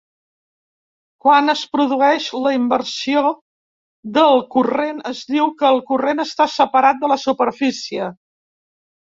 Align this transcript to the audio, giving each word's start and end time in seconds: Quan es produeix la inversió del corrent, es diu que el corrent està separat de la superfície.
Quan 1.25 1.53
es 1.53 1.59
produeix 1.75 2.29
la 2.45 2.53
inversió 2.59 3.23
del 4.17 4.41
corrent, 4.57 5.05
es 5.11 5.23
diu 5.35 5.53
que 5.61 5.71
el 5.73 5.85
corrent 5.93 6.25
està 6.27 6.51
separat 6.59 7.05
de 7.05 7.13
la 7.15 7.21
superfície. 7.29 8.11